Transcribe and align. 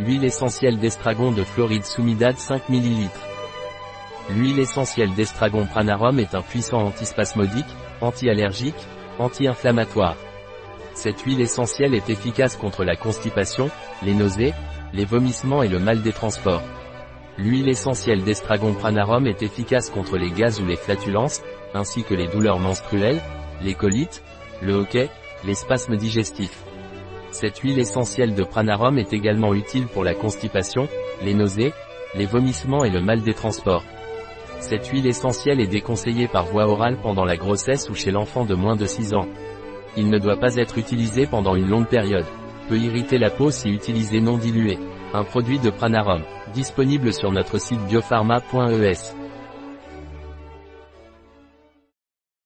Huile 0.00 0.24
essentielle 0.24 0.80
d'estragon 0.80 1.30
de 1.30 1.44
Floride 1.44 1.84
Soumidade 1.84 2.36
5 2.36 2.68
ml. 2.68 3.08
L'huile 4.30 4.58
essentielle 4.58 5.14
d'estragon 5.14 5.66
Pranarum 5.66 6.18
est 6.18 6.34
un 6.34 6.42
puissant 6.42 6.78
antispasmodique, 6.78 7.64
anti-allergique, 8.00 8.74
anti-inflammatoire. 9.20 10.16
Cette 10.94 11.20
huile 11.20 11.40
essentielle 11.40 11.94
est 11.94 12.10
efficace 12.10 12.56
contre 12.56 12.82
la 12.82 12.96
constipation, 12.96 13.70
les 14.02 14.14
nausées, 14.14 14.52
les 14.92 15.04
vomissements 15.04 15.62
et 15.62 15.68
le 15.68 15.78
mal 15.78 16.02
des 16.02 16.12
transports. 16.12 16.62
L'huile 17.38 17.68
essentielle 17.68 18.24
d'estragon 18.24 18.74
pranarum 18.74 19.28
est 19.28 19.44
efficace 19.44 19.90
contre 19.90 20.16
les 20.16 20.32
gaz 20.32 20.60
ou 20.60 20.66
les 20.66 20.76
flatulences, 20.76 21.40
ainsi 21.72 22.02
que 22.02 22.14
les 22.14 22.26
douleurs 22.26 22.58
menstruelles, 22.58 23.22
les 23.62 23.74
colites, 23.74 24.24
le 24.60 24.74
hoquet, 24.74 25.08
les 25.44 25.54
spasmes 25.54 25.96
digestifs. 25.96 26.64
Cette 27.34 27.58
huile 27.58 27.80
essentielle 27.80 28.36
de 28.36 28.44
pranarum 28.44 28.96
est 28.96 29.12
également 29.12 29.54
utile 29.54 29.88
pour 29.88 30.04
la 30.04 30.14
constipation, 30.14 30.86
les 31.20 31.34
nausées, 31.34 31.72
les 32.14 32.26
vomissements 32.26 32.84
et 32.84 32.90
le 32.90 33.00
mal 33.00 33.22
des 33.22 33.34
transports. 33.34 33.82
Cette 34.60 34.86
huile 34.86 35.08
essentielle 35.08 35.60
est 35.60 35.66
déconseillée 35.66 36.28
par 36.28 36.46
voie 36.46 36.68
orale 36.68 36.96
pendant 37.02 37.24
la 37.24 37.36
grossesse 37.36 37.90
ou 37.90 37.94
chez 37.96 38.12
l'enfant 38.12 38.44
de 38.44 38.54
moins 38.54 38.76
de 38.76 38.86
6 38.86 39.14
ans. 39.14 39.26
Il 39.96 40.10
ne 40.10 40.18
doit 40.20 40.38
pas 40.38 40.54
être 40.54 40.78
utilisé 40.78 41.26
pendant 41.26 41.56
une 41.56 41.68
longue 41.68 41.88
période. 41.88 42.24
Peut 42.68 42.78
irriter 42.78 43.18
la 43.18 43.30
peau 43.30 43.50
si 43.50 43.68
utilisé 43.68 44.20
non 44.20 44.38
dilué. 44.38 44.78
Un 45.12 45.24
produit 45.24 45.58
de 45.58 45.70
Pranarum, 45.70 46.22
disponible 46.54 47.12
sur 47.12 47.32
notre 47.32 47.58
site 47.58 47.84
biopharma.es. 47.88 49.23